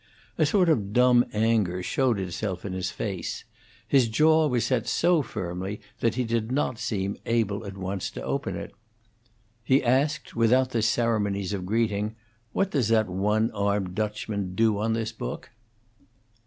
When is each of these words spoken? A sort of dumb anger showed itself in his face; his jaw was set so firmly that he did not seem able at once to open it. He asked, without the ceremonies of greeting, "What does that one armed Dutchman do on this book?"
A 0.39 0.47
sort 0.47 0.67
of 0.67 0.93
dumb 0.93 1.23
anger 1.31 1.83
showed 1.83 2.19
itself 2.19 2.65
in 2.65 2.73
his 2.73 2.89
face; 2.89 3.43
his 3.87 4.07
jaw 4.07 4.47
was 4.47 4.65
set 4.65 4.87
so 4.87 5.21
firmly 5.21 5.79
that 5.99 6.15
he 6.15 6.23
did 6.23 6.51
not 6.51 6.79
seem 6.79 7.17
able 7.27 7.63
at 7.67 7.77
once 7.77 8.09
to 8.17 8.23
open 8.23 8.55
it. 8.55 8.73
He 9.63 9.83
asked, 9.83 10.35
without 10.35 10.71
the 10.71 10.81
ceremonies 10.81 11.53
of 11.53 11.67
greeting, 11.67 12.15
"What 12.51 12.71
does 12.71 12.87
that 12.87 13.09
one 13.09 13.51
armed 13.51 13.93
Dutchman 13.93 14.55
do 14.55 14.79
on 14.79 14.93
this 14.93 15.11
book?" 15.11 15.51